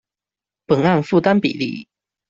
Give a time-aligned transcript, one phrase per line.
[0.65, 1.87] 本案負擔比例